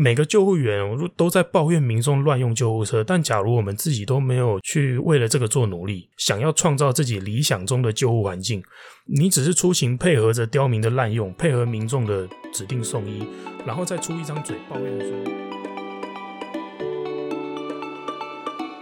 [0.00, 0.80] 每个救护员
[1.16, 8.62] 都在抱怨民众乱用救护车，但假如我们自己都没有去为了这个做努力，想要创造自己理想中的救护环境，
[9.06, 13.26] 你只是出行配合着刁民的滥用，配合民众的指定送医，
[13.66, 15.10] 然后再出一张嘴抱怨说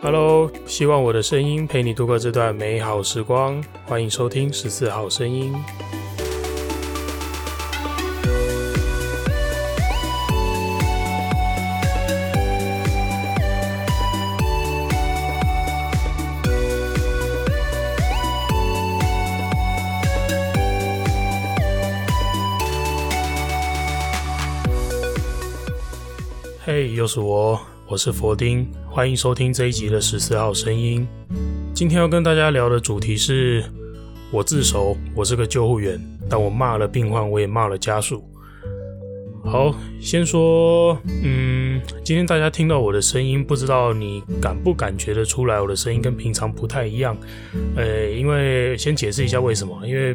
[0.02, 5.54] ：“Hello，希望我的声音陪你度过这段美好时光，欢迎收听十四号声音。”
[27.06, 31.06] 告诉我，我是佛丁，欢迎收听这一集的十四号声音。
[31.72, 33.62] 今天要跟大家聊的主题是，
[34.32, 38.24] 我自首，我是个救护员，但我骂了病患，我也骂了家属。
[39.44, 47.16] 好，先说，嗯，今天大家听到我的声音，不知道你感不感觉得出来，我的声音跟平常不太一样。
[47.76, 50.12] 呃，因为先解释一下为什么，因为。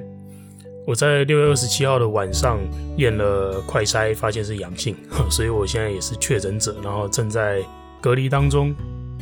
[0.91, 2.59] 我在六月二十七号的晚上
[2.97, 4.93] 验了快筛，发现是阳性，
[5.31, 7.63] 所以我现在也是确诊者，然后正在
[8.01, 8.75] 隔离当中。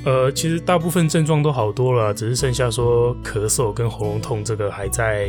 [0.04, 5.28] 呃，其实大部分症状都好多了，只是剩下说咳嗽跟喉咙痛这个还在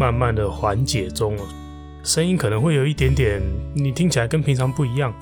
[0.00, 1.36] 慢慢的缓解中。
[2.02, 3.40] 声音可能会有一点点，
[3.72, 5.14] 你听起来跟平常不一样。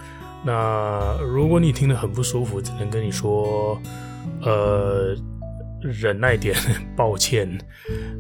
[0.43, 3.79] 那如果你听得很不舒服，只能跟你说，
[4.41, 5.15] 呃。
[5.87, 6.55] 忍耐点，
[6.97, 7.49] 抱歉。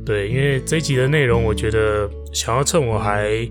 [0.04, 3.48] 对，因为这一集的内容，我觉得想要趁我还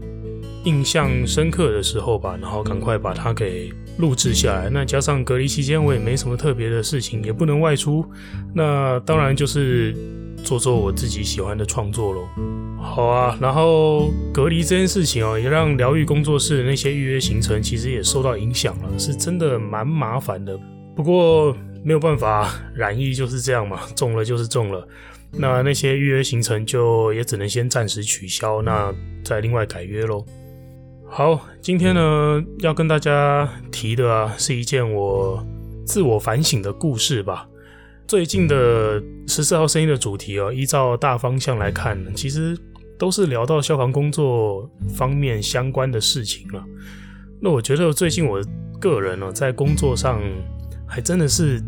[0.64, 4.70] 印象深刻的时候吧，然后赶快把它给录制下来。
[4.70, 8.06] 那加上隔离期间，我也没什么特别的事情，也不能外出，
[8.54, 9.94] 那当然就是
[10.44, 12.28] 做做我自己喜欢的创作喽。
[12.82, 20.58] 好啊，然后隔离这件事情哦，也让疗愈工作室的那些预约行程其实也受到影响了，是真的蛮麻烦的。
[20.96, 21.56] 不过。
[21.86, 24.88] 没有办法，染疫就是这样嘛， 中了就是中了。
[25.32, 28.92] 那那些预约行程就也只能先暂时取消，那
[29.24, 30.26] 再另外改约喽。
[31.08, 35.46] 好，今天呢要跟大家提的啊，是一件我
[35.86, 37.48] 自我反省的故事吧。
[38.08, 42.58] 最近的十四号声音的主题哦，依照大方向来看，其实
[42.98, 46.64] 都是聊到消防工作方面相关的事情了。
[47.40, 48.42] 那我觉得最近我
[48.80, 50.20] 个人呢，在工作上。
[50.88, 51.62] 还真的是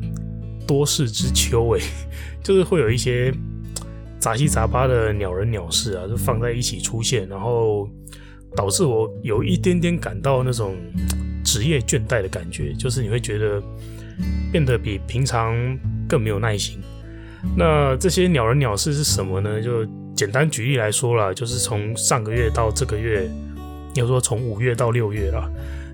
[0.67, 1.81] 多事之秋哎，
[2.44, 3.33] 就是会有一些
[4.19, 7.89] 杂七杂八的鸟人鸟事啊，就放在一起出现，然后
[8.55, 10.75] 导致我有一点点感到那种
[11.44, 13.61] 职业倦怠的感觉，就是你会觉得
[14.51, 15.55] 变得比平常
[16.07, 16.79] 更没有耐心。
[17.55, 19.61] 那这些鸟人鸟事是什么呢？
[19.61, 19.85] 就
[20.16, 23.29] 简单举例来说啦，就是从上个月到这个月，
[23.94, 25.49] 要说从五月到六月啦。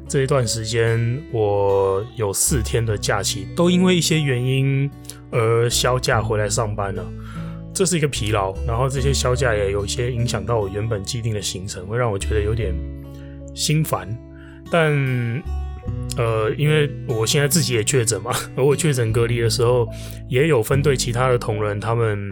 [0.07, 4.89] 这一段时间，我有四天的假期，都因为一些原因
[5.31, 7.03] 而销假回来上班了。
[7.73, 12.75] 这是一个疲劳，然后这些销假也有一些影响到我原本既定的行程，会让我觉得有点
[13.55, 14.07] 心烦。
[14.69, 14.93] 但
[16.15, 19.87] 呃，因为我现在自己也确诊嘛，而我确诊隔离的时候，
[20.29, 22.31] 也有分队其他的同仁，他们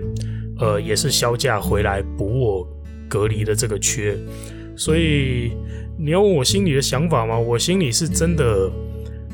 [0.60, 2.68] 呃也是销假回来补我
[3.10, 4.16] 隔离的这个缺，
[4.76, 5.54] 所以。
[6.04, 7.38] 你要问我心里的想法吗？
[7.38, 8.72] 我心里是真的，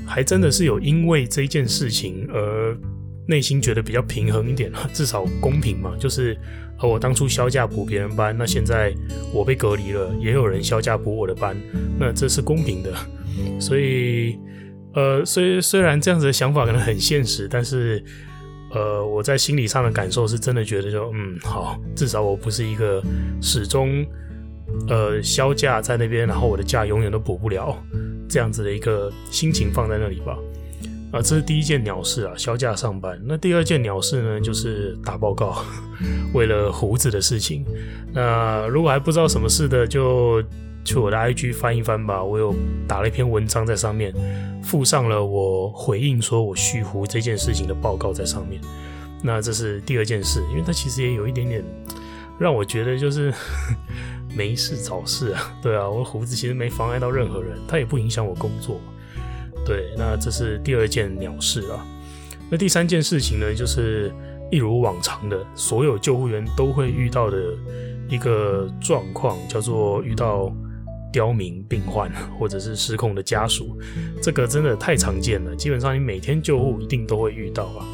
[0.05, 2.77] 还真的是有因为这件事情而
[3.25, 5.95] 内心觉得比较平衡一点，至少公平嘛。
[5.97, 6.37] 就是
[6.77, 8.93] 和我当初销假补别人班，那现在
[9.33, 11.55] 我被隔离了，也有人销假补我的班，
[11.97, 12.91] 那这是公平的。
[13.61, 14.37] 所以，
[14.93, 18.03] 呃，虽虽然这样子的想法可能很现实，但是，
[18.73, 23.01] 呃，我在心理上的感受是真的觉得就嗯好，至少我不是一个
[23.41, 24.05] 始终。
[24.89, 27.75] 呃，销假在那边，然后我的假永远都补不了，
[28.29, 30.37] 这样子的一个心情放在那里吧。
[31.09, 33.17] 啊，这是第一件鸟事啊，销假上班。
[33.23, 35.63] 那第二件鸟事呢，就是打报告，
[36.33, 37.65] 为了胡子的事情。
[38.13, 40.43] 那如果还不知道什么事的，就
[40.83, 42.21] 去我的 IG 翻一翻吧。
[42.21, 42.53] 我有
[42.85, 44.13] 打了一篇文章在上面，
[44.61, 48.59] 附上了我回应说我蓄胡这件事情的报告在上面。
[49.23, 51.63] 那这是第二件事，因为它其实也有一点点
[52.37, 53.33] 让我觉得就是。
[54.37, 58.79] 没事找事啊，对啊，我胡子其实没妨碍到任何人，它也不影响我工作。
[59.65, 61.83] 对，那这是第二件鸟事啊。
[62.51, 64.13] 那第三件事情呢，就是
[64.51, 67.37] 一如往常的，所有救护员都会遇到的
[68.07, 70.53] 一个状况，叫做遇到
[71.11, 72.09] 刁民病患
[72.39, 73.77] 或者是失控的家属。
[74.21, 77.85] 这个真的太常见了，基本上你每天救护一定都会遇到啊。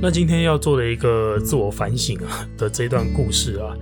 [0.00, 3.76] 那今天要做的一个自我反省啊的这段故事啊。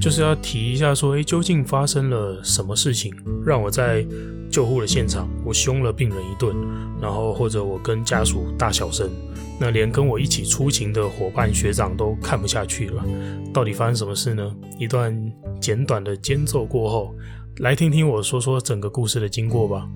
[0.00, 3.12] 就是要提一下说，诶，究竟发生了什么事情，
[3.44, 4.06] 让我在
[4.50, 6.54] 救护的现场，我凶了病人一顿，
[7.00, 9.10] 然后或者我跟家属大小声，
[9.58, 13.04] 那连跟我一起出勤的伙伴学长都看不下去了，
[13.52, 14.54] 到底发生什么事呢？
[14.78, 15.14] 一段
[15.60, 17.14] 简短的间奏过后，
[17.58, 19.88] 来听听我说说整个故事的经过吧。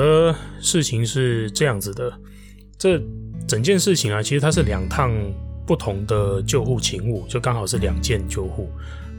[0.00, 2.12] 的，事情是这样子的，
[2.78, 3.00] 这
[3.46, 5.12] 整件事情啊，其实它是两趟
[5.66, 8.70] 不同的救护勤务，就刚好是两件救护，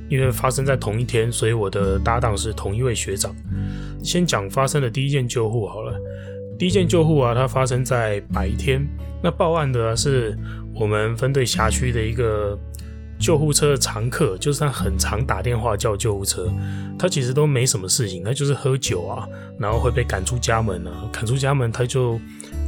[0.10, 3.36] 因为发生在同一天，所以我的搭档是同一位学长。
[4.04, 5.96] 先讲发生的第一件救护好了，
[6.58, 8.86] 第一件救护啊，它发生在白天，
[9.22, 10.38] 那报案的是
[10.74, 12.58] 我们分队辖区的一个。
[13.22, 16.52] 救护车的常客，就是他很常打电话叫救护车，
[16.98, 19.28] 他其实都没什么事情，他就是喝酒啊，
[19.60, 22.20] 然后会被赶出家门啊，赶出家门他就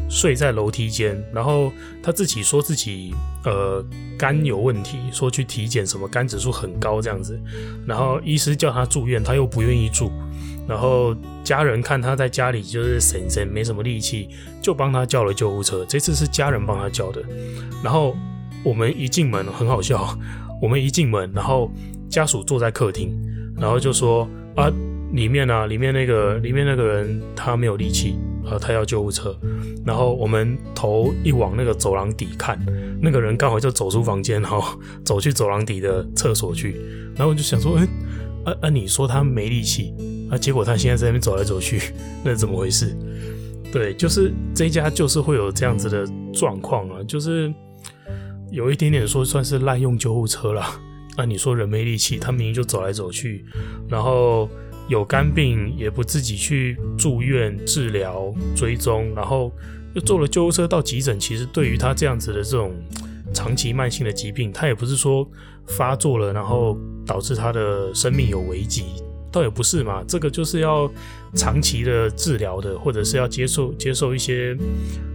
[0.10, 1.72] 睡在楼梯间，然后
[2.04, 3.84] 他自己说自己呃
[4.18, 7.40] 肝有问题，说去体检什么肝指数很高这样子，
[7.88, 10.12] 然后医师叫他住院，他又不愿意住，
[10.68, 14.30] 然后家人看他在家里就是神神没什么力气，
[14.62, 17.24] 就帮他叫了救护车，这次是家人帮他叫的，
[17.84, 18.16] 然后
[18.64, 20.18] 我们一进门很好笑。
[20.63, 21.69] 我们一进门，然后
[22.10, 23.13] 家属坐在客厅，
[23.60, 24.25] 然后就说
[24.56, 24.71] 啊，
[25.12, 28.15] 里面啊，里面那个里面那个人他没有力气
[28.45, 29.38] 啊，他要救护车。
[29.86, 32.57] 然后我们头一往那个走廊底看，
[33.01, 34.63] 那个人刚好就走出房间，然后
[35.04, 36.80] 走去走廊底的厕所去。
[37.13, 37.86] 然后我就想说，哎，
[38.45, 39.94] 啊啊，你说他没力气
[40.31, 41.92] 啊，结果他现在在那边走来走去，
[42.24, 42.95] 那是怎么回事？
[43.69, 47.54] 对，就是这一家就是会有这样子的状况啊，就是。
[48.54, 50.64] 有一点点说算是滥用救护车了。
[51.18, 53.44] 那你说人没力气，他明明就走来走去，
[53.90, 54.48] 然后
[54.88, 59.52] 有肝病也不自己去住院治疗追踪，然后
[59.96, 61.20] 又坐了救护车到急诊。
[61.20, 62.72] 其实对于他这样子的这种
[63.34, 65.28] 长期慢性的疾病，他也不是说
[65.68, 68.84] 发作了，然后导致他的生命有危机，
[69.32, 70.04] 倒也不是嘛。
[70.08, 70.92] 这个就是要
[71.36, 74.56] 长期的治疗的，或者是要接受接受一些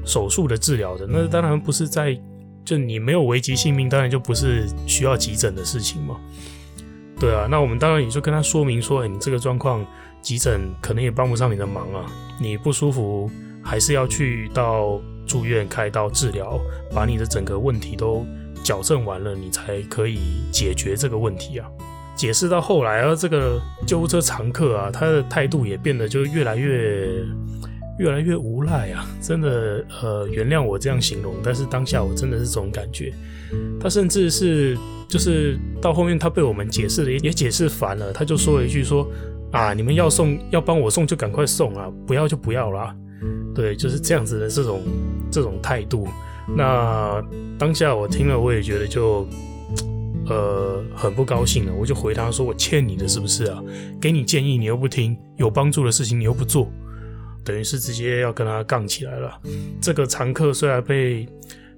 [0.04, 1.06] 手术的治疗的。
[1.08, 2.20] 那当然不是在。
[2.68, 6.20] 就你没有危及性命，当然就不是需要急诊的事情嘛。
[7.18, 9.82] 对啊，那我们当然也就跟他说明说，欸，你这个状况
[10.20, 12.04] 急诊可能也帮不上你的忙啊。
[12.38, 13.30] 你不舒服，
[13.64, 16.60] 还是要去到住院开刀治疗，
[16.94, 18.26] 把你的整个问题都
[18.62, 20.18] 矫正完了，你才可以
[20.52, 21.66] 解决这个问题啊。
[22.14, 27.24] 解释到后来啊，这个救护车常客啊，他的态度也变得就越来越。
[27.98, 29.06] 越来越无赖啊！
[29.20, 33.12] 真的，呃，原谅我这样形容，但是当下我真的是这种感觉。
[33.80, 34.78] 他甚至是，
[35.08, 39.08] 就是到后面他被我们解释的也解释烦了，他就说了一句说
[39.50, 42.94] ：“啊，你们要送要帮我送就赶快送啊，不要就不要啦。”
[43.52, 44.82] 对，就是这样子的这种
[45.30, 46.06] 这种态度。
[46.56, 47.20] 那
[47.58, 49.26] 当下我听了，我也觉得就
[50.28, 51.72] 呃很不高兴了。
[51.74, 53.60] 我就回他说：“我欠你的是不是啊？
[54.00, 56.70] 给你建议你又不听，有帮助的事情你又不做。”
[57.48, 59.40] 等于是直接要跟他杠起来了。
[59.80, 61.26] 这个常客虽然被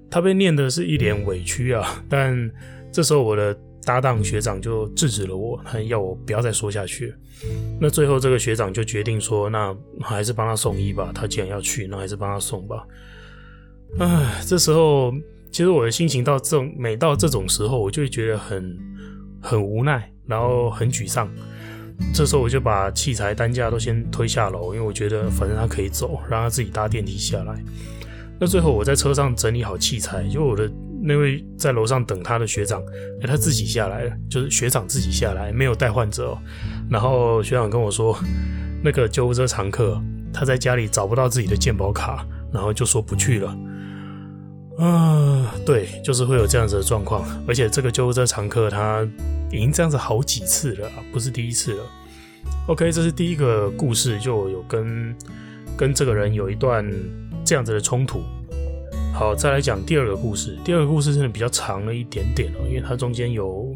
[0.09, 2.51] 他被念的是一脸委屈啊，但
[2.91, 7.13] 这时候我的搭档学长就制止了我，他要我不要再说下去。
[7.79, 11.09] 那最后这个学长就决定说，那还是帮他送医吧。
[11.15, 12.85] 他既然要去，那还是帮他送吧。
[13.97, 15.13] 唉，这时候
[15.51, 18.77] 其实我的心情到这种每到这种时候，我就会觉得很
[19.41, 21.33] 很无奈，然后很沮丧。
[22.13, 27.55] 这时候我就把器材担架都先推下楼，因为我觉得反正他可以走，让他自己搭电梯下来。
[28.39, 30.69] 那最后我在车上整理好器材，就我的
[31.01, 32.81] 那位在楼上等他的学长，
[33.21, 36.37] 他自己下来了，就是学长自己下来，没有带患者哦。
[36.89, 38.17] 然后学长跟我说，
[38.83, 40.01] 那个救护车常客
[40.33, 43.55] 他在家里找不到自己的健保卡，然后就说不去了。
[44.85, 49.07] 啊、对，就是会有这样子的状况，而且这个救护车常客他。
[49.53, 51.83] 已经这样子好几次了，不是第一次了。
[52.67, 55.13] OK，这是第一个故事，就有跟
[55.75, 56.89] 跟这个人有一段
[57.43, 58.21] 这样子的冲突。
[59.13, 60.57] 好，再来讲第二个故事。
[60.63, 63.75] 第二个故事真的比较长了一点点哦，因为它中间有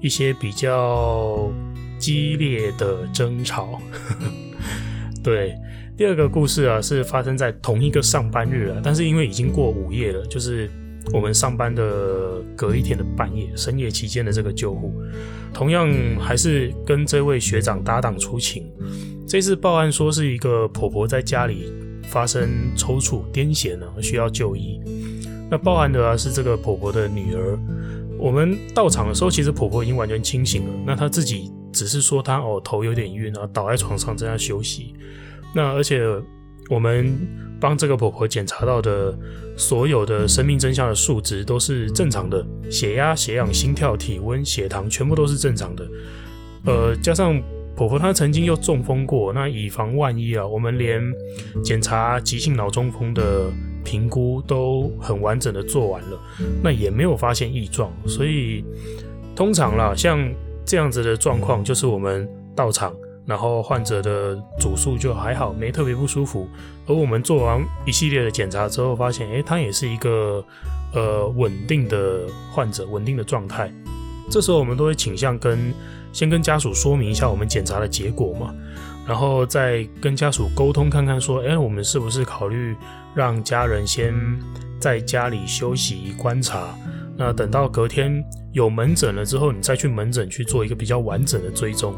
[0.00, 1.52] 一些比较
[1.98, 3.78] 激烈的争吵。
[3.92, 4.32] 呵 呵
[5.22, 5.54] 对，
[5.96, 10.70] 第二个故事啊是发生在同一个上班日啊，但是因为已经过午夜了，就是。
[11.12, 14.90] 我们上班的隔一天的半夜、深夜期间的这个救护，
[15.52, 15.86] 同样
[16.18, 18.66] 还是跟这位学长搭档出勤。
[19.28, 21.70] 这次报案说是一个婆婆在家里
[22.04, 24.80] 发生抽搐、癫痫呢，需要就医。
[25.50, 27.58] 那报案的啊是这个婆婆的女儿。
[28.18, 30.70] 我们到场的时候，其实婆婆已经完全清醒了。
[30.86, 34.94] 那她自己只是说她哦头有点晕啊，倒在床上正在休息。
[35.54, 36.02] 那而且
[36.68, 37.16] 我们
[37.60, 39.16] 帮这个婆婆检查到的
[39.56, 45.88] 所有的生命真相的数值都是正常的，血压、血氧、心跳、体温、血糖全部都是正常的。
[46.66, 47.40] 呃，加上
[47.76, 51.00] 婆婆她曾经又中风过，那以防万一啊，我们连
[51.62, 53.50] 检查急性脑中风的。
[53.84, 56.18] 评估都很完整的做完了，
[56.62, 58.64] 那也没有发现异状，所以
[59.36, 60.26] 通常啦，像
[60.64, 62.94] 这样子的状况，就是我们到场，
[63.26, 66.48] 然后患者的主诉就还好，没特别不舒服，
[66.86, 70.44] 而我们做完一系列的检查之后，发现，诶，他也是一个
[70.92, 73.72] 呃稳定的患者，稳定的状态。
[74.30, 75.72] 这时候我们都会倾向跟
[76.12, 78.54] 先跟家属说明一下我们检查的结果嘛。
[79.06, 82.74] 然后再跟家属沟通看看，说，哎，我们是不是考虑
[83.14, 84.14] 让家人先
[84.80, 86.74] 在家里休息观察？
[87.16, 91.94] 那等到隔天有门诊了之后，你再去门诊去做一个比较完整的追踪，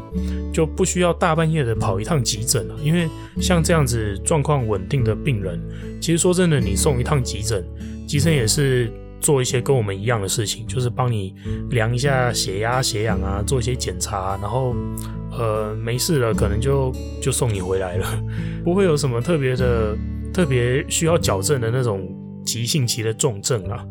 [0.53, 2.75] 就不需要大半夜的跑一趟急诊了。
[2.83, 3.07] 因为
[3.41, 5.59] 像这样子状况稳定的病人，
[5.99, 7.65] 其实说真的，你送一趟急诊，
[8.07, 8.91] 急诊也是。
[9.19, 11.33] 做一些跟我们一样的事情，就是帮你
[11.71, 14.75] 量一下血压、血氧啊，做一些检查，然后
[15.31, 18.23] 呃没事了，可能就就送你回来了，
[18.63, 19.97] 不会有什么特别的、
[20.31, 22.07] 特别需要矫正的那种
[22.45, 23.83] 急性期的重症啊。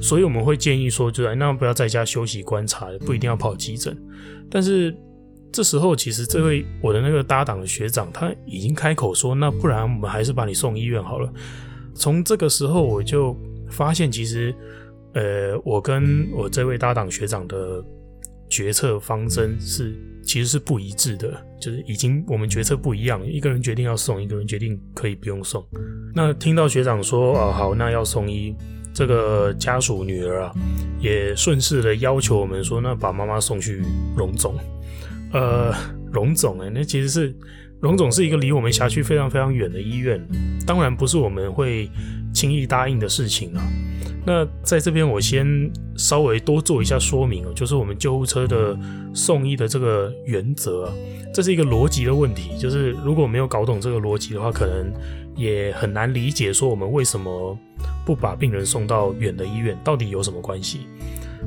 [0.00, 3.96] 所以我们会建议说，就是那不要在家休息观察，不一定要跑急诊。
[4.50, 4.94] 但是
[5.52, 11.32] 这时候，其实这位我的那个搭档的学长他已经开口说，那不然我们还是把你送医院好了。
[11.94, 13.36] 从这个时候我就。
[13.72, 14.52] 发现其实，
[15.12, 17.80] 呃，我跟我这位搭档学长的
[18.48, 19.94] 决策方针是
[20.24, 25.64] 其实是不一致的，就是已经我们决策不一样，一个人决定要送，一个人决定可以不用送。
[26.12, 28.52] 那听到学长说，哦，好，那要送医，
[29.00, 30.52] 这个家属女儿啊，
[31.00, 33.82] 也顺势的要求我们说，那把妈妈送去
[34.14, 34.54] 荣总。
[35.32, 35.72] 呃，
[36.12, 37.34] 荣总，哎，那其实是
[37.80, 40.20] 荣总是一个离我们辖区非常非常远的医院，
[40.66, 41.88] 当然不是我们会。
[42.32, 43.60] 轻易答应的事情啊，
[44.24, 48.78] 那在这边我先稍微多做一下说明哦，就是我们救护车的
[49.12, 50.92] 送医的这个原则啊，
[51.34, 54.92] 这是一个逻辑的问题，就是如果没有搞懂这个逻辑的话，可能
[55.40, 57.58] 也很难理解说我们为什么
[58.04, 60.80] 不把病人送到远的医院，到底有什么关系？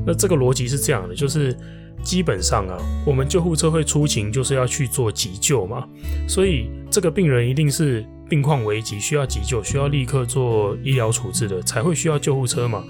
[0.06, 1.56] 那这个逻辑是这样的，就是
[2.04, 5.88] 基本上啊，我们救护车会出勤就是要去做急救嘛，
[6.28, 8.04] 所以这个病人一定是。
[8.30, 12.84] 病况危急，需要急救，需要立刻做医疗处置的，才会需要救护车嘛。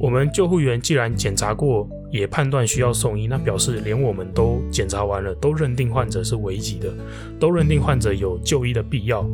[0.00, 6.92] 我们救护员既然检查过，也判断需要送医，那表示连我们都检查完了，都认定患者是危急的，
[7.38, 9.24] 都认定患者有就医的必要。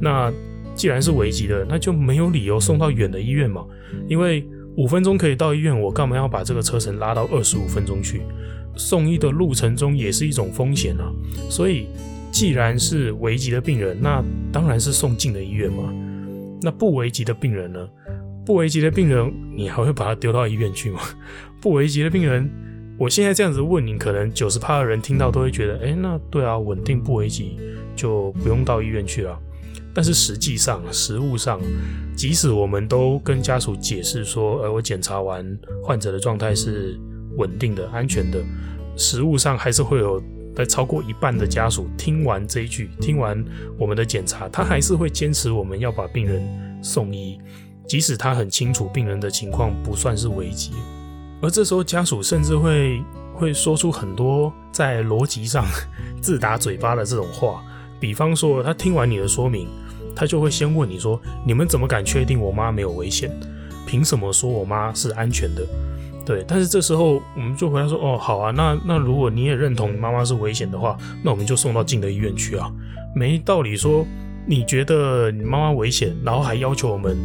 [0.00, 0.32] 那
[0.74, 3.64] 既然是危急的，那就没有理由送到远的医院嘛。
[4.08, 8.22] 因为五分钟可以到医院，我干嘛要把这个车程拉到二十五分钟去？
[8.76, 11.12] 送医的路程中也是一种风险啊，
[11.50, 11.86] 所以。
[12.32, 15.92] 既然是危急的病人，那当然是送近的医院嘛。
[16.62, 17.86] 那不危急的病人呢？
[18.46, 21.00] 不危急的病人，你还会把他丢到医院去吗？
[21.60, 22.50] 不危急的病人，
[22.98, 27.58] 我现在这样子问你，可能九十趴的人听到都会觉得，哎，那对啊，稳定不危急
[27.94, 29.38] 就不用到医院去了。
[29.94, 31.60] 但是实际上，实物上，
[32.16, 35.46] 即使我们都跟家属解释说，呃，我检查完
[35.82, 36.98] 患者的状态是
[37.36, 38.42] 稳定的、安全的，
[38.96, 40.22] 实物上还是会有。
[40.54, 43.42] 在超过一半的家属听完这一句，听完
[43.78, 46.42] 我们的检查，他还是会坚持我们要把病人
[46.82, 47.38] 送医，
[47.88, 50.72] 即使他很清楚病人的情况不算是危急。
[51.40, 55.64] 而这时候家属甚至会会说出很多在逻辑上
[56.20, 57.64] 自打嘴巴的这种话，
[57.98, 59.66] 比方说他听完你的说明，
[60.14, 63.30] 他就会先问你说：“你们怎么敢确定我妈没有危险？
[63.86, 65.62] 凭什么说我妈是安全的？”
[66.24, 72.70] 对，但是这时候我们就回答说：“哦，好啊，那那如果你也认同你妈妈是危险的话，那我们就送到近的医院去啊。
[73.14, 74.06] 没道理说
[74.46, 77.16] 你觉得你妈妈危险，然后还要求我们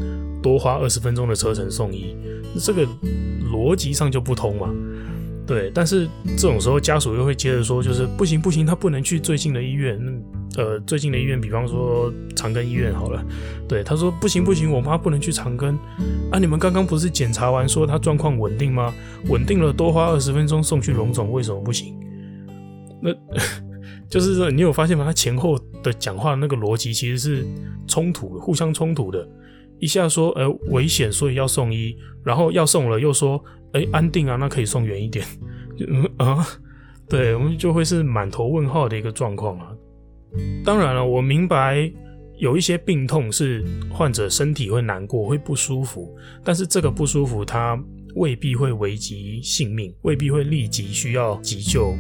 [0.41, 2.15] 多花二十分钟的车程送医，
[2.59, 2.87] 这个
[3.51, 4.73] 逻辑上就不通嘛。
[5.45, 9.99] 对，但是这种时候家属又会接着说，就是不行不行，他不能去最近的医院。”
[10.57, 13.23] 呃，最近的医院，比方说长庚医院好了。
[13.69, 15.77] 对，他说不行不行，我妈不能去长庚
[16.31, 16.39] 啊！
[16.39, 18.91] 你们刚刚不是检查完说她状况稳定吗？
[19.29, 21.95] 稳定了，多花二十分钟送去龙总，为什么不行？
[22.99, 23.13] 那
[24.09, 25.05] 就是说，你有发现吗？
[25.05, 27.45] 他前后的讲话那个逻辑其实是
[27.87, 29.27] 冲突的，互相冲突的。
[29.79, 33.39] 一下说呃危险，所以要送医，然后要送了又说
[33.73, 35.23] 哎安定啊，那可以送远一点。
[35.87, 36.43] 嗯啊，
[37.07, 39.67] 对，我们就会是满头问号的一个状况啊。
[40.63, 41.91] 当然了，我明白
[42.37, 47.77] 有一些病痛是患者身体会难过、会不舒服，但是这个不舒服它
[48.15, 51.95] 未必会危及性命，未必会立即需要急救。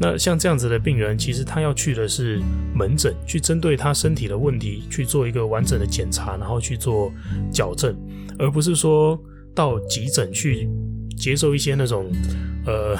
[0.00, 2.40] 那像这样子的病人，其实他要去的是
[2.74, 7.12] 门诊，去针对他身体的问题去做一个完整的检查，然后去做
[7.52, 7.96] 矫正，
[8.36, 9.16] 而不是说
[9.54, 10.68] 到急诊去
[11.16, 12.10] 接受一些那种
[12.66, 12.98] 呃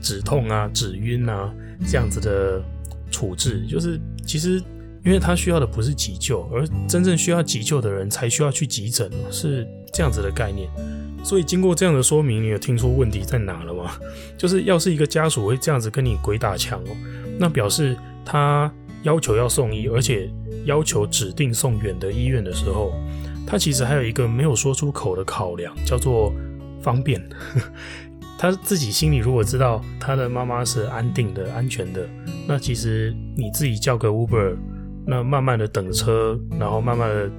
[0.00, 1.52] 止痛啊、止晕啊
[1.86, 2.62] 这样子的
[3.10, 3.66] 处置。
[3.68, 4.00] 就是
[4.30, 4.62] 其实
[5.04, 10.70] 因为他需要的不是急救，而真正需要急救的人才需要去急诊，是这样子的概念。
[11.24, 13.90] 所以经过这样的说明，你有听出问题在哪了吗？
[14.38, 16.96] 就是要是一个家属会这样子跟你鬼打墙哦，
[17.40, 18.72] 那表示他
[19.02, 20.30] 要求要送医，而且
[20.64, 22.92] 要求指定送远的医院的时候，
[23.44, 26.32] 他其实还有一个没有说出口的考量，叫做
[26.80, 27.20] 方便。
[28.40, 32.08] 他自己心里如果知道他的妈妈是安定的、安全的，
[32.48, 34.56] 那其实你自己叫个 Uber，
[35.06, 37.30] 那慢慢的等车，然后慢慢的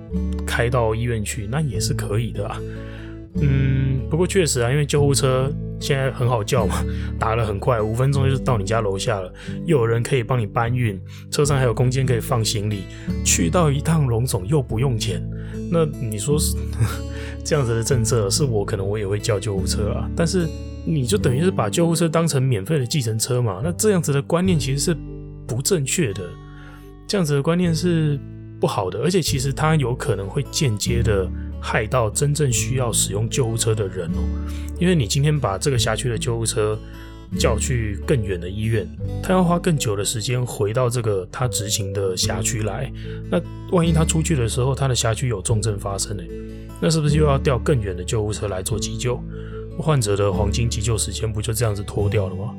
[0.45, 2.61] 开到医院去，那也是可以的啊。
[3.41, 6.85] 嗯，不过确实啊，因为救护车现在很好叫嘛，
[7.17, 9.33] 打了很快，五分钟就到你家楼下了，
[9.65, 12.83] 又有人可以帮你搬运，车上还有空间可以放行李，
[13.25, 15.19] 去到一趟龙总又不用钱，
[15.71, 16.55] 那你说是
[17.43, 20.47] 这样子的政策，是我可能我也会叫救护车啊，但是
[20.85, 24.97] 你就等于是把救护车当成免费的计程车嘛，那这样子的观念其实是
[25.47, 26.23] 不正确的，
[27.07, 28.19] 这样子的观念是
[28.59, 31.29] 不好的，而且其实它有可能会间接的。
[31.63, 34.17] 害到真正需要使用救护车的人哦，
[34.79, 36.75] 因为你今天把这个辖区的救护车
[37.37, 38.89] 叫去更远的医院，
[39.21, 42.91] 他要花更久的时间回到这个他执行的辖区来。
[43.29, 43.39] 那
[43.71, 46.23] 万一他出去的时候，他的辖区有重症发生呢？
[46.81, 49.23] 那是不是又要调更远的救护车来做急救？
[49.77, 52.53] 患者的黄金急救时间不就这样子拖掉了吗？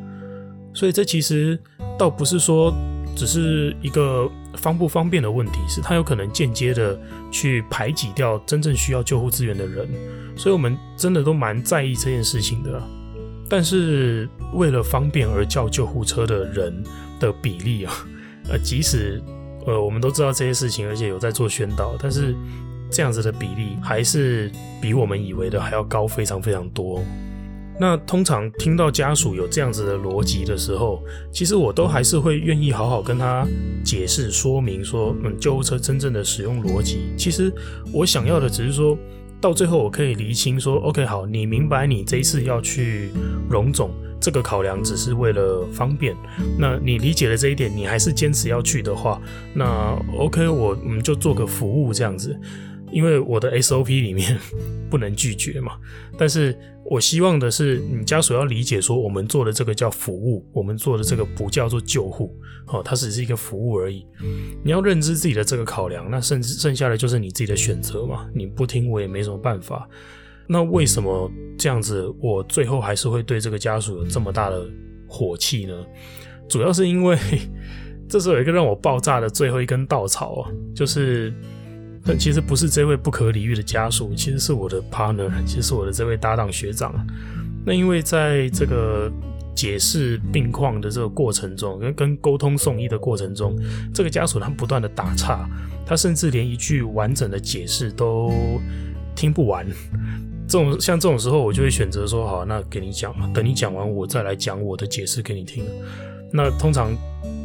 [0.74, 1.58] 所以这其实
[1.98, 2.72] 倒不是说。
[3.14, 6.98] 只是一个方不方便的问题，是它有可能间接的
[7.30, 9.86] 去排挤掉真正需要救护资源的人，
[10.34, 12.82] 所以我们真的都蛮在意这件事情的。
[13.50, 16.82] 但是为了方便而叫救护车的人
[17.20, 17.92] 的比例啊，
[18.48, 19.22] 呃，即使
[19.66, 22.34] 呃我们都知道这些事情，而且有在做宣导，但是
[22.92, 27.02] 这样子的比例还是比我们以为的还要高非常非常多。
[27.80, 31.02] 那通常听到家属有这样子的逻辑的时候，
[31.32, 33.44] 其实我都还是会愿意好好跟他
[33.82, 37.12] 解释说明说，嗯，救护车真正的使用逻辑。
[37.16, 37.50] 其实
[37.92, 38.96] 我想要的只是说
[39.40, 43.10] 到最后我可以厘清说，OK，好，你明白你这一次要去
[43.48, 46.14] 荣总，这个考量只是为了方便。
[46.58, 49.20] 那你理解了这一点，你还是坚持要去的话，
[49.54, 52.38] 那 OK，我们就做个服务这样子。
[52.92, 54.38] 因为我的 SOP 里面
[54.90, 55.78] 不能拒绝嘛，
[56.18, 64.06] 但是我希望的是你家属要理解说，我们做的这个叫服务，我们做的这个不叫做救护，哦，它只是一个服务而已。
[64.62, 69.88] 你要认知自己的这个考量，那剩剩下的就是你自己的选择嘛，你不听我也没什么办法。
[70.46, 74.66] 那为什么这样子，我最后还是会对这个家属有这么大的
[75.08, 75.74] 火气呢？
[76.48, 77.16] 主要是因为
[78.06, 81.32] 这是有一个让我爆炸的最后一根稻草啊，就是。
[82.04, 86.92] 但其实不是这位不可理喻的家属，其实是我的 partner，其实是我的这位搭档学长。
[87.64, 89.08] 那因为在这个
[89.54, 93.56] 解释病况的这个过程中，跟跟沟通送医的过程中，
[93.94, 95.48] 这个家属他不断的打岔，
[95.86, 98.32] 他甚至连一句完整的解释都
[99.14, 99.64] 听不完。
[100.48, 105.64] 这种像这种时候，我就会选择说：好，那给你讲，等你讲完，我再来讲我的解释给你听。
[106.32, 106.90] 那通常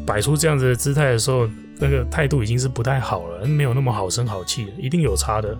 [0.03, 1.47] 摆出这样子的姿态的时候。
[1.79, 5.57] 那个态度已经是不太好了，没有那么好声好气，一定有差的。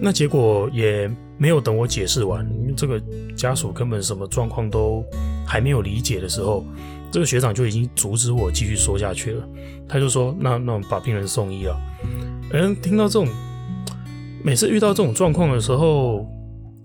[0.00, 2.46] 那结果也没有等我解释完，
[2.76, 3.00] 这个
[3.36, 5.04] 家属根本什么状况都
[5.46, 6.64] 还没有理解的时候，
[7.10, 9.48] 这个学长就已经阻止我继续说下去了。
[9.88, 11.76] 他就说：“那那把病人送医了。”
[12.52, 13.28] 嗯，听到这种，
[14.42, 16.26] 每次遇到这种状况的时候，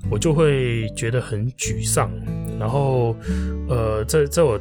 [0.09, 2.11] 我就会觉得很沮丧。
[2.59, 3.15] 然后，
[3.67, 4.59] 呃，在在我。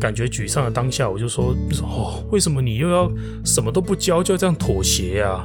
[0.00, 3.10] 感觉沮丧的当下，我就说：“哦，为什么你又要
[3.44, 5.44] 什么都不教，就要这样妥协呀？”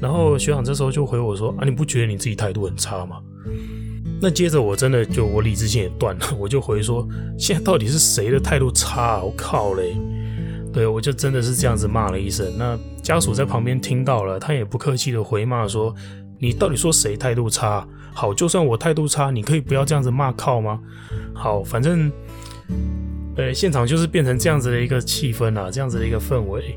[0.00, 3.18] 然后学长这时候就回我说：“啊，你不觉得你自己态度很差吗？”
[4.20, 7.06] 那接着我真的就我理智性也断了， 我就回说
[7.38, 9.22] ：“现在到底是谁的态度差？
[9.22, 9.96] 我靠嘞！”
[10.72, 12.46] 对，我就真的是这样子骂了一声。
[12.58, 15.94] 那家属在旁边听到了，他也不客气的回骂说
[16.38, 17.86] ：“你到底说谁态度差？
[18.12, 20.80] 好，就算我态度差，你可以不要这样子骂靠吗？
[21.32, 22.10] 好，反正。”
[23.38, 26.76] 对，现场就是变成这样子的一个气氛啊，这样子的一个氛围。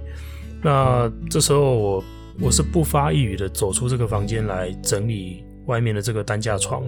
[0.62, 2.04] 那这时候我
[2.39, 6.84] 我是不发一语的走出这个房间来整理外面的这个担架床。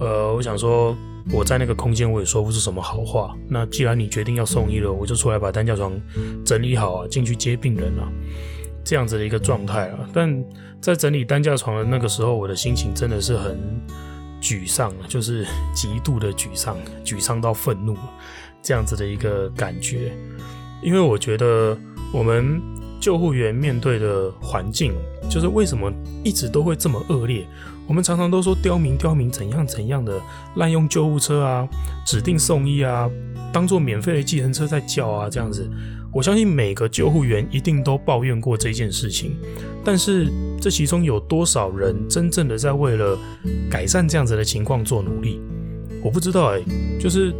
[0.00, 0.96] 呃，我想说
[1.30, 3.36] 我在那个空间我也说不出什么好话。
[3.48, 5.92] 那既然你决定要送医了，我就出来把担架床
[6.44, 8.10] 整理好啊，进去接病人啊，
[8.84, 10.10] 这样子的一个状态啊。
[10.12, 10.44] 但
[10.80, 13.56] 在整理担架床的那个时候，我的心情真的是很
[14.42, 17.96] 沮丧，就是 极度的沮丧，沮丧到愤怒
[18.62, 20.12] 这样子的一个感觉。
[20.82, 21.76] 因为我觉得
[22.12, 22.60] 我们
[23.00, 24.92] 救护员面对的环境，
[25.28, 25.92] 就是为什么
[26.24, 27.46] 一直都会这么恶劣。
[27.86, 30.20] 我们常常都说刁民刁民怎样怎样的
[30.56, 31.68] 滥用救护车啊，
[32.06, 33.10] 指定送医啊，
[33.52, 35.68] 当做免费的计程车在叫啊，这样子。
[36.12, 39.36] 我相信每个救护员一定都抱怨过这件事情，
[39.84, 40.26] 但是
[40.60, 43.18] 这其中有多少人真正的在为了
[43.70, 45.40] 改善这样子的情况做努力？
[46.02, 46.62] 我不知道哎、
[47.00, 47.32] 就是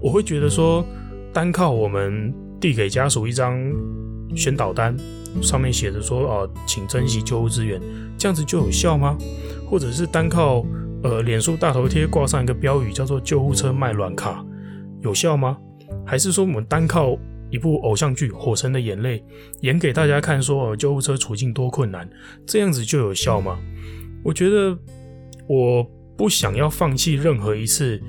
[0.00, 0.84] 我会觉得说，
[1.32, 3.58] 单靠我们递给家属一张
[4.34, 4.96] 宣导单，
[5.42, 7.80] 上面写着说哦，请珍惜救护资源，
[8.18, 9.16] 这样子就有效吗？
[9.68, 10.64] 或者是单靠
[11.02, 14.44] 呃脸书大头贴挂上一个标语叫做“救护车卖卵卡”，
[15.02, 15.58] 有效吗？
[16.04, 17.16] 还是说我们单靠
[17.50, 19.18] 一部偶像剧《火神的眼泪》
[19.62, 22.08] 演给大家看，说哦救护车处境多困难，
[22.46, 23.58] 这样子就有效吗？
[24.22, 24.76] 我觉得
[25.48, 25.84] 我
[26.16, 28.00] 不想要放弃任何一次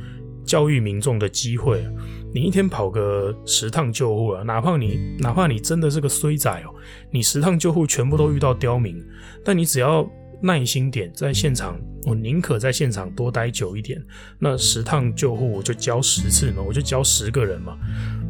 [0.48, 1.86] 教育民众的机会。
[2.34, 6.74] 你一天跑个十趟救护啊，哪怕你哪怕你真的是个衰仔哦，
[7.12, 8.96] 你十趟救护全部都遇到刁民，
[9.44, 10.08] 但你只要
[10.42, 14.04] 耐心点，在现场，我宁可在现场多待久一点。
[14.40, 17.78] 那十趟救护我就教十次嘛，我就教十个人嘛。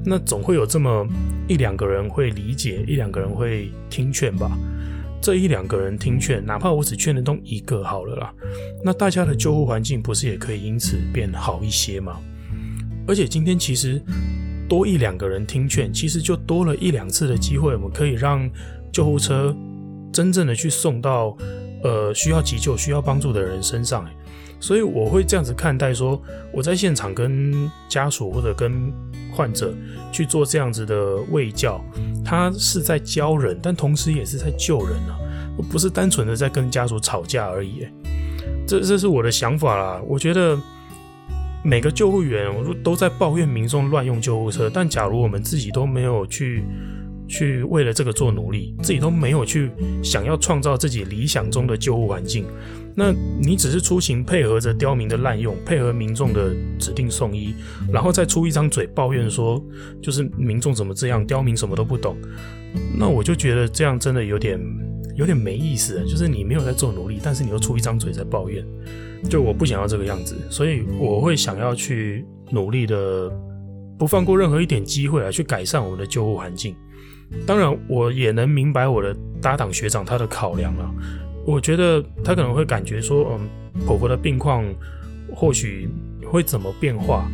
[0.06, 1.06] 那总会有这么
[1.50, 4.58] 一两个人会理解，一两个人会听劝吧。
[5.22, 8.34] 这一两个人听劝，哪怕我只劝得动一个好了啦。
[8.84, 12.20] 那大家的救护环境不是也可以因此变好一些吗？
[13.08, 14.02] 而且今天其实
[14.70, 18.50] 多一两个人听劝，其实就多了一两次的机会，我们可以让
[18.92, 19.56] 救护车
[20.12, 21.36] 真正的去送到
[21.84, 24.06] 呃需要急救、需要帮助的人身上。
[24.60, 28.91] 所以我会这样子看待说，我在现场跟家属或者跟
[29.32, 29.74] 患者
[30.12, 31.80] 去做这样子的卫教，
[32.26, 35.15] 他是在教人，但同时也是在救人啊，
[35.72, 37.86] 不是单纯的在跟家属吵架而已。
[38.67, 40.02] 这这是我的想法啦。
[40.08, 40.58] 我觉得
[41.63, 42.52] 每个救护员
[42.84, 46.63] 都在抱怨民众乱用救护车，但假如我们自己都没有去
[47.28, 49.70] 去为了这个做努力，自己都没有去
[50.04, 52.46] 想要创造自己理想中的救护环境。
[53.00, 57.54] 那你只是出行配合着刁民的滥用，配合民众的指定送医，
[57.94, 59.64] 然后再出一张嘴抱怨说，
[60.02, 62.18] 就是民众怎么这样，刁民什么都不懂。
[62.98, 64.60] 那我就觉得这样真的有点
[65.16, 68.66] 有点没意思，就是你没有在做努力，但是你又出一张嘴在抱怨，
[69.30, 73.32] 就我不想要这个样子，所以我会想要去努力的，
[74.00, 76.76] 不放过任何一点机会来去改善我们的救护环境。
[77.46, 80.92] 当然，我也能明白我的搭档学长他的考量了。
[81.48, 84.66] 我觉得他可能会感觉说，嗯，婆婆的病况
[85.34, 85.88] 或许
[86.30, 87.26] 会怎么变化，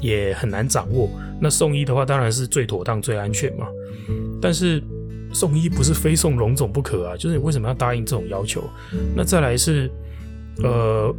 [0.00, 1.10] 也很难掌握。
[1.40, 3.66] 那送医的话，当然是最妥当、最安全嘛。
[4.40, 4.80] 但是
[5.32, 8.62] 送医不是非送龙总不可啊，就是你为什么要答应这种要求？
[9.16, 9.90] 那再来是，
[10.62, 11.12] 呃，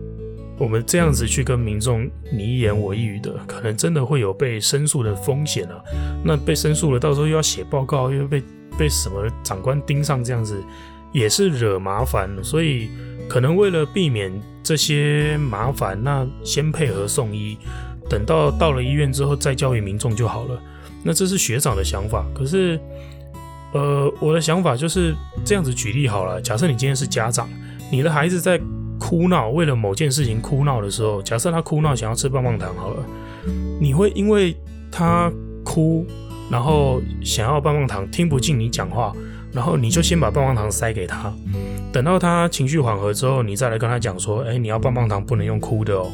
[0.57, 5.83] 我们这样子去跟民众你一言我一语的，可能真的会有被申诉的风险啊。
[6.23, 8.41] 那被申诉了，到时候又要写报告，又被
[8.79, 10.63] 被什么长官盯上这样子。
[11.17, 12.89] 也是惹麻烦，所以
[13.27, 17.57] 可能为了避免这些麻烦，那先配合送医，
[18.07, 20.61] 等到到了医院之后再教育民众就好了。
[21.03, 22.79] 那这是学长的想法，可是，
[23.73, 26.39] 呃，我的想法就是这样子举例好了。
[26.39, 27.49] 假设你今天是家长，
[27.91, 28.61] 你的孩子在
[28.99, 33.03] 哭闹，为了某件事情哭闹的时候，假设他哭闹想要吃棒棒糖好了，
[33.81, 34.55] 你会因为
[34.91, 35.31] 他
[35.63, 36.05] 哭，
[36.51, 39.11] 然后想要棒棒糖，听不进你讲话。
[39.51, 41.33] 然后你就先把棒棒糖塞给他，
[41.91, 46.11] 等到他情绪缓和之后，你再来跟他讲说：“哎，你要棒棒糖不能用哭的哦。”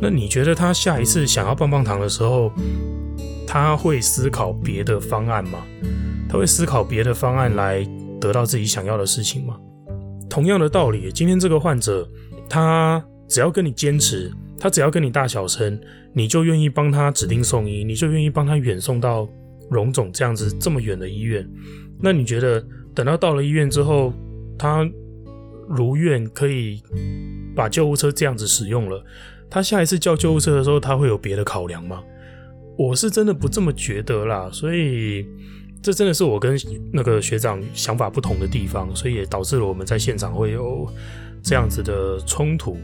[0.00, 2.50] 那你觉得他下一次想要棒棒糖的时候，
[3.46, 5.60] 他会思考别的方案吗？
[6.28, 7.86] 他会思考别的方案来
[8.20, 9.56] 得到自己想要的事情吗？
[10.28, 12.08] 同样的道理，今天这个患者，
[12.48, 15.78] 他只要跟你坚持，他只要跟你大小声，
[16.12, 19.28] 你就愿意帮他指定送医，你就愿意帮他远送到
[19.70, 21.48] 荣总这样子这么远的医院。
[22.00, 22.62] 那你觉得
[22.94, 24.12] 等到到了医院之后，
[24.58, 24.88] 他
[25.68, 26.82] 如愿可以
[27.54, 29.04] 把救护车这样子使用了，
[29.48, 32.02] 他下一次叫救护车的时候，他会有别的考量吗？
[32.76, 35.26] 我是真的不这么觉得啦，所以
[35.82, 36.58] 这真的是我跟
[36.92, 40.90] 那个学长想法不同的地方，所以也导致了我们在现场会有
[41.42, 42.78] 这样子的冲突。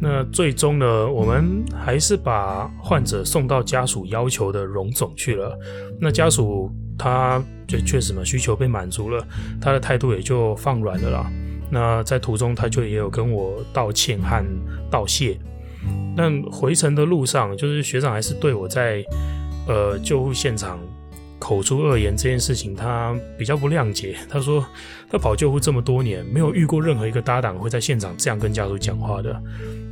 [0.00, 5.58] 那最终呢，我们还是把患者送到家属要求的荣总去了。
[6.00, 6.70] 那家属。
[7.00, 9.24] 他就确实嘛，需求被满足了，
[9.60, 11.30] 他的态度也就放软了啦。
[11.70, 14.44] 那在途中，他就也有跟我道歉和
[14.90, 15.38] 道谢。
[16.16, 19.04] 但回程的路上，就是学长还是对我在
[19.68, 20.80] 呃救护现场
[21.38, 24.16] 口出恶言这件事情，他比较不谅解。
[24.28, 24.66] 他说
[25.08, 29.40] 他跑救护这么多年，没有遇过任何一个搭档会在现场这样跟家属讲话的。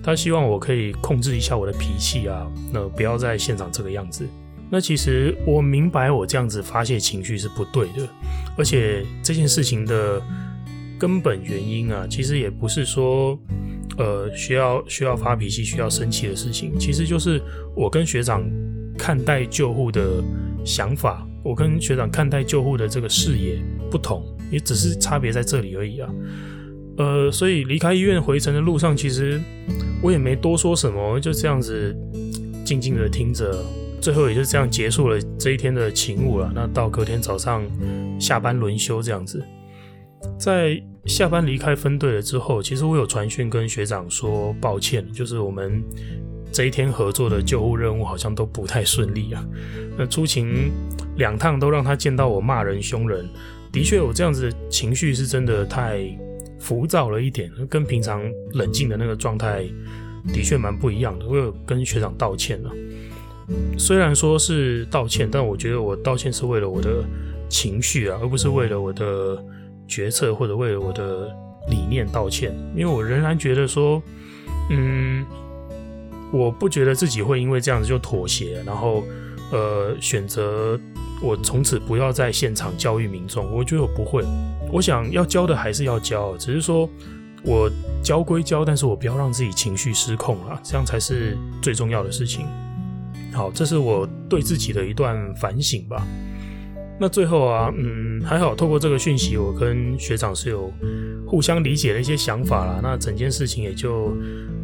[0.07, 4.25] 他希望我可以控制一下我的脾气啊，那不要在现场这个样子。
[4.71, 8.09] 那其实我明白我这样子发泄情绪是不对的，
[8.57, 10.23] 而且这件事情的
[10.97, 13.37] 根本原因啊，其实也不是说
[13.99, 17.43] 呃需要需要发脾气、需要生气的事情，其实就是
[17.75, 18.49] 我跟学长
[18.97, 20.23] 看待救护的
[20.65, 23.59] 想法，我跟学长看待救护的这个视野
[23.91, 26.09] 不同，也只是差别在这里而已啊。
[26.99, 29.41] 呃，所以离开医院回程的路上，其实
[30.03, 31.97] 我也没多说什么，就这样子
[32.65, 33.65] 静静的听着。
[33.99, 36.53] 最后也就这样结束了这一天的勤务了。
[36.55, 37.65] 那到隔天早上
[38.21, 39.43] 下班轮休这样子，
[40.39, 45.83] 在下班离开分队了之后，其实我有传讯跟学长说抱歉，就是我们
[46.53, 49.45] 这一天合作的救护任务好像都不太顺利啊。
[49.99, 50.71] 那出勤
[51.17, 53.29] 两趟都让他见到我骂人凶人，
[53.73, 55.99] 的确我这样子的情绪是真的太
[56.59, 59.65] 浮躁了一点，跟平常冷静的那个状态
[60.33, 61.27] 的确蛮不一样的。
[61.27, 62.71] 我有跟学长道歉了。
[63.79, 67.05] 虽然说是道歉，但我觉得我道歉是为了我的
[67.49, 69.41] 情绪啊，而不是为了我的
[69.87, 71.33] 决策或者为了我的
[71.69, 72.53] 理念道歉。
[72.75, 74.03] 因为我仍然觉得说，
[74.71, 75.25] 嗯，
[76.33, 79.05] 我不觉得自己会因为这样子就妥协，然后
[79.53, 80.77] 呃选择
[81.23, 83.51] 我从此不要在现场教育民众。
[83.51, 84.23] 我觉得我不会，
[84.73, 86.89] 我想要教的还是要教，只是说
[87.45, 87.71] 我
[88.03, 92.47] 教归教，但是我不要让自己情绪失控了，这样才是最重要的事情。
[93.33, 96.07] 好，这是我对自己的一段反省吧。
[96.99, 100.73] 那最后啊，嗯，还好，透过这个讯息，我跟学长是有
[101.27, 102.81] 互相理解的一些想法啦。
[102.83, 104.17] 那整件事情也就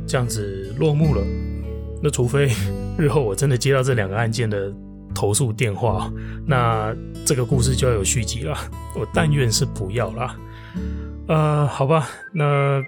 [0.07, 1.23] 这样子落幕了。
[2.03, 2.49] 那除非
[2.99, 4.73] 日后我真的接到这两个案件的
[5.15, 6.11] 投诉电话，
[6.47, 6.95] 那
[7.25, 8.57] 这个故事就要有续集了。
[8.97, 10.37] 我但愿是不要啦。
[11.29, 12.83] 呃，好吧，那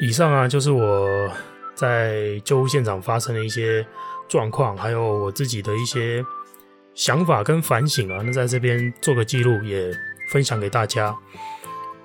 [0.00, 1.30] 以上啊，就是我
[1.74, 3.86] 在救护现场发生的一些。
[4.30, 6.24] 状况，还有我自己的一些
[6.94, 9.92] 想法跟反省啊，那在这边做个记录，也
[10.30, 11.12] 分享给大家。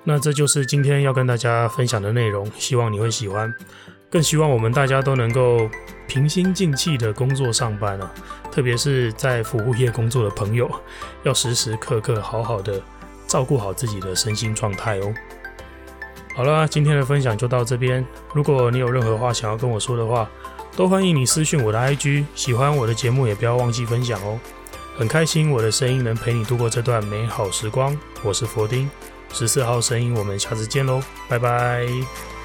[0.02, 3.54] 那这就是今天要跟大家分享的内容，希望你会喜欢，
[4.08, 5.68] 更希望我们大家都能够
[6.06, 8.10] 平心静气的工作上班啊，
[8.52, 10.70] 特别是在服务业工作的朋友，
[11.24, 12.80] 要时时刻刻好好的
[13.26, 15.12] 照顾好自己的身心状态哦。
[16.34, 20.28] 好了，今天的分享就到这边，如果你有任何话想要跟我说的话，
[20.76, 24.38] 都欢迎你私讯我的 IG，喜欢我的节目也不要忘记分享哦。
[24.96, 28.88] 很开心我的声音能陪你度过这段美好时光，我是佛丁，
[29.32, 32.35] 十四号声音，我们下次见喽，拜拜。